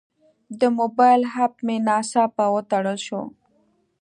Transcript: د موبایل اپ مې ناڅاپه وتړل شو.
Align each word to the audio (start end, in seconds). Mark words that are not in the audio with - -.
د 0.59 0.61
موبایل 0.79 1.21
اپ 1.43 1.53
مې 1.65 1.75
ناڅاپه 1.87 2.45
وتړل 2.53 2.97
شو. 3.07 3.21